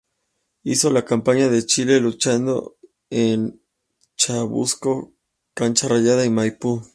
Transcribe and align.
Hizo 0.63 0.89
la 0.89 1.05
campaña 1.05 1.47
de 1.47 1.63
Chile, 1.63 1.99
luchando 1.99 2.75
en 3.11 3.61
Chacabuco, 4.15 5.13
Cancha 5.53 5.87
Rayada 5.89 6.25
y 6.25 6.31
Maipú. 6.31 6.81